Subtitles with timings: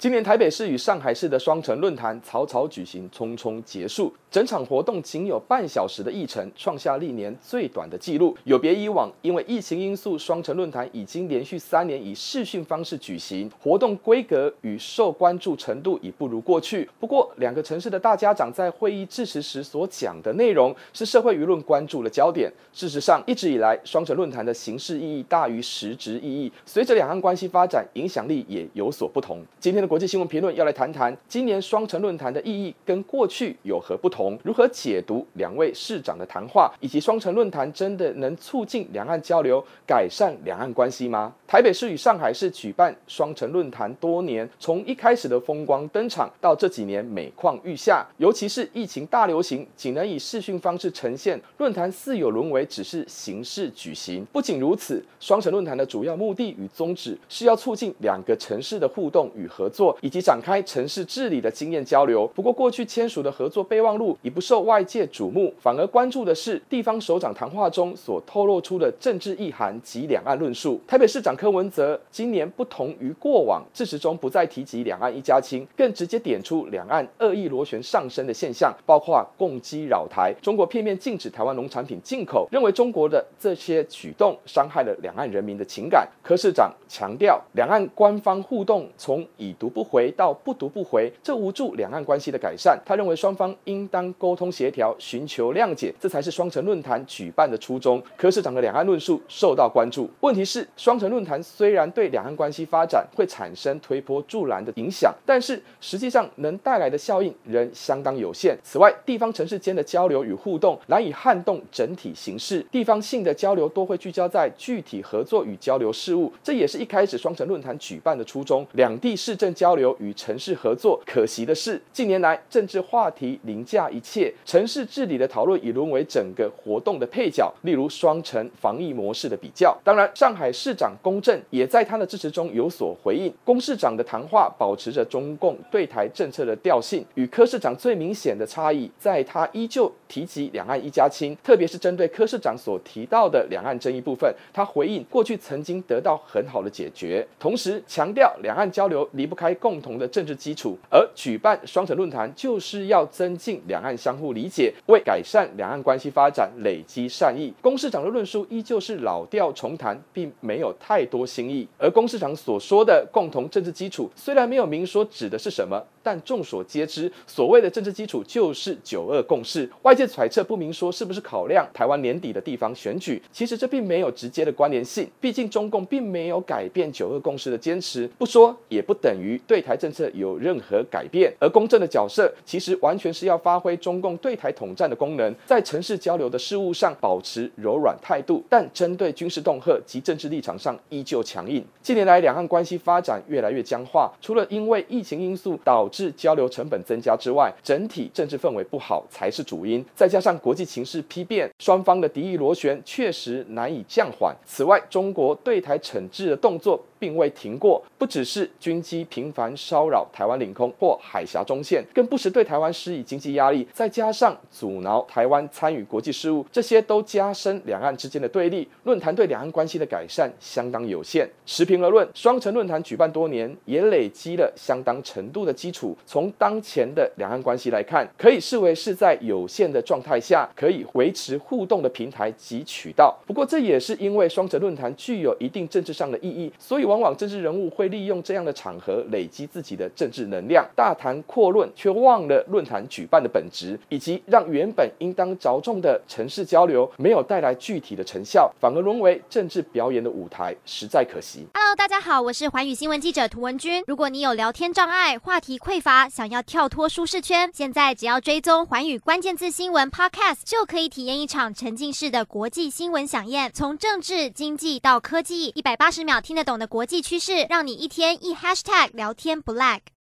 [0.00, 4.10] 今年台北市与上海市的双城论坛草草举行，匆匆结束。
[4.30, 8.34] 整场活动仅有半小时的议程，创下历年最短的纪录。
[8.44, 16.88] 有别以往，因为疫情因素，双城论坛已经连续三年以视讯方式举行，活动规格与受关注程度已不如过去。
[16.98, 22.50] 不过，两个城市的大家长在会议致辞时所讲的内容，是社会舆论关注的焦点。
[22.72, 26.50] 事实上，一直以来，双城论坛的形式意义大于实质意义。
[26.64, 29.44] 随着两岸关系发展，影响力也有所不同。
[29.58, 34.38] 今天的国际新闻评论要来谈谈今年双城论坛的意义跟过去有何不同？
[34.44, 41.34] 如何解读两位市长的谈话，以及双城论坛真的能促进两岸交流、改善两岸关系吗？
[41.44, 54.24] 台北市与上海市举办双城论坛多年，从一开始的风光登场，到这几年每况愈下，尤其是疫情大流行，仅能以视讯方式呈现，论坛似有沦为只是形式举行。
[54.26, 62.26] 不仅如此，双城论坛的主要目的与宗旨是要促进两个城市的互动与合作，以及展开城市治理的经验交流。
[62.34, 70.78] 不过，过去签署的合作备忘录已不受外界瞩目，反而关注的是地方首长谈话中所透露出的政治意涵及两岸论述。
[70.86, 86.06] 台北市长柯文哲今年不同于过往，致辞中不再提及两岸一家亲，更直接点出两岸恶意螺旋上升的现象，包括共机扰台、中国片面禁止台湾农产品进口，认为中国的这些举动伤害了两岸人民的情感。
[86.22, 90.10] 柯市长强调，两岸官方互动从已读不回。
[90.16, 92.78] 到不读不回，这无助两岸关系的改善。
[92.84, 98.02] 他认为双方应当沟通协调，寻求谅解，这才是双城论坛举办的初衷。
[98.16, 100.10] 柯市长的两岸论述受到关注。
[100.20, 108.58] 问题是，双城论坛虽然对两岸关系发展会产生推波助澜的影响，但是实际上能带来的效应仍相当有限。
[108.62, 118.66] 此外，地方城市间的交流与互动难以撼动整体形势，地方性的交流多会聚焦在具体合作与交流事务，这也是一开始双城论坛举办的初衷。
[118.72, 119.94] 两地市政交流。
[120.00, 127.52] 与城市合作，可惜的是，近年来政治话题凌驾一切，城市治理的讨论已沦为整个活动的配角。
[127.60, 129.76] 例如双城防疫模式的比较。
[129.84, 133.30] 当然，上海市长龚正也在他的致辞中有所回应。
[133.44, 150.00] 龚市长的谈话保持着中共对台政策的调性，与柯市长最明显的差异，在他依旧提及两岸一家亲，特别是针对柯市长所提到的两岸争议部分，他回应过去曾经得到很好的解决，同时强调两岸交流离不开开共同。
[150.00, 157.52] 的政治基础，而举办双城论坛就是要增进两岸相互理解，为改善两岸关系发展累积善意。
[157.60, 161.68] 龚市长的论述依旧是老调重弹，并没有太多新意。
[161.76, 169.68] 而龚市长所说的共同政治基础，虽然没有明说指的是什么，但众所皆知，所谓的政治基础就是九二共识。
[169.82, 175.10] 外界揣测不明说是不是考量台湾年底的地方选举，其实这并没有直接的关联性。
[175.20, 179.80] 毕竟中共并没有改变九二共识的坚持，不说也不等于对台。
[179.80, 191.64] 政策有任何改变，而公正的角色其实完全是要发挥中共对台统战的功能，在城市交流的事务上保持柔软态度，但针对军事恫吓及政治立场上依旧强硬。
[191.80, 199.84] 近年来，两岸关系发展越来越僵化，除了因为疫情因素导致交流成本增加之外，整体政治氛围不好才是主因。
[199.94, 204.34] 再加上国际形势丕变，双方的敌意螺旋确实难以降缓。
[204.46, 218.68] 此外，中国对台惩治的动作并未停过，不只是军机频繁骚扰台湾领空或海峡中线，更不时对台湾施以经济压力，再加上阻挠台湾参与国际事务，这些都加深两岸之间的对立。
[218.84, 221.26] 论坛对两岸关系的改善相当有限。
[221.46, 225.96] 持平而论，双城论坛举办多年，也累积了相当程度的基础。
[226.04, 233.16] 从当前的两岸关系来看，可以视为是在有限的状态下可以维持互动的平台及渠道。
[233.26, 236.89] 不过，这也是因为双城论坛具有一定政治上的意义，所以。
[236.90, 251.46] 往往政治人物会利用这样的场合累积自己的政治能量，大谈阔论，却忘了论坛举办的本质，以及让原本应当着重的城市交流没有带来具体的成效，反而沦为政治表演的舞台，实在可惜。
[251.54, 253.84] Hello，大家好，我是环宇新闻记者涂文君。
[253.86, 266.79] 如果你有聊天障碍、话题匮乏，想要跳脱舒适圈，现在只要追踪环宇关键字新闻 Podcast，就可以体验一场沉浸式的国际新闻饗宴，从政治、经济到科技，一百八十秒听得懂的国。
[266.80, 269.80] 国际趋势，让你一天一 hashtag 聊天不 lag。